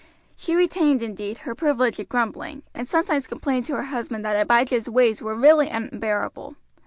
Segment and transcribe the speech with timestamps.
[0.35, 4.89] She retained, indeed, her privilege of grumbling, and sometimes complained to her husband that Abijah's
[4.89, 6.55] ways were really unbearable.